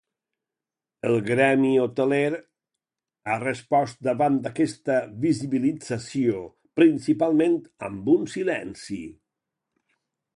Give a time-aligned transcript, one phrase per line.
[1.07, 2.29] El gremi hoteler
[3.29, 4.95] ha respost davant aquesta
[5.27, 6.41] visibilització
[6.81, 7.59] principalment
[7.91, 8.99] amb un silenci.